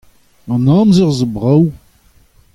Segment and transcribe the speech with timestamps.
[0.53, 1.63] An amzer a zo brav.